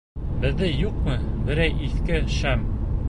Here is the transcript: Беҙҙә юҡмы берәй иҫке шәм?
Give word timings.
Беҙҙә 0.45 0.69
юҡмы 0.77 1.17
берәй 1.51 1.77
иҫке 1.89 2.19
шәм? 2.41 2.65